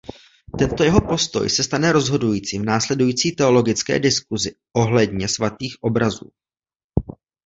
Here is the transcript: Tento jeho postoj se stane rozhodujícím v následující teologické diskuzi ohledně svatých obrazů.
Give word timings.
Tento 0.59 0.83
jeho 0.83 1.01
postoj 1.01 1.49
se 1.49 1.63
stane 1.63 1.91
rozhodujícím 1.91 2.61
v 2.61 2.65
následující 2.65 3.31
teologické 3.31 3.99
diskuzi 3.99 4.55
ohledně 4.73 5.27
svatých 5.27 5.75
obrazů. 5.81 6.31